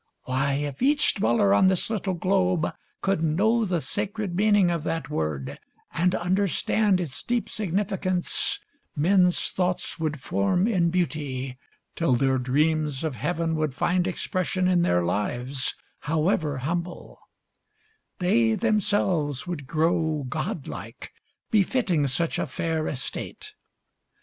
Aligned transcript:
Why, 0.23 0.53
if 0.53 0.81
each 0.81 1.13
dweller 1.13 1.53
on 1.53 1.67
this 1.67 1.87
little 1.91 2.15
globe 2.15 2.67
Could 3.01 3.21
know 3.23 3.65
the 3.65 3.79
sacred 3.79 4.35
meaning 4.35 4.71
of 4.71 4.83
that 4.83 5.11
word 5.11 5.59
And 5.93 6.15
understand 6.15 6.99
its 6.99 7.21
deep 7.21 7.47
significance, 7.47 8.59
Men's 8.95 9.51
thoughts 9.51 9.99
would 9.99 10.19
form 10.19 10.67
in 10.67 10.89
beauty, 10.89 11.59
till 11.95 12.13
their 12.13 12.39
dreams 12.39 13.03
Of 13.03 13.15
heaven 13.15 13.53
would 13.57 13.75
find 13.75 14.07
expression 14.07 14.67
in 14.67 14.81
their 14.81 15.05
lives, 15.05 15.75
However 15.99 16.57
humble; 16.57 17.19
they 18.17 18.55
themselves 18.55 19.45
would 19.45 19.67
grow 19.67 20.23
Godlike, 20.27 21.13
befitting 21.51 22.07
such 22.07 22.39
a 22.39 22.47
fair 22.47 22.87
estate. 22.87 23.53